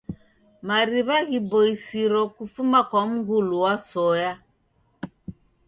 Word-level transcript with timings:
Mariw'a 0.67 1.17
ghiboisiro 1.29 2.21
kufuma 2.35 2.79
kwa 2.89 3.01
mngulu 3.09 3.55
wa 3.63 3.73
soya. 3.89 4.33